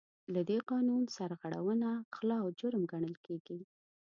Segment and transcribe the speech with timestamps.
[0.33, 3.59] له دې قانون سرغړونه غلا او جرم ګڼل کیږي.